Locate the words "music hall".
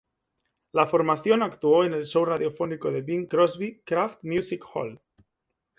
4.23-4.99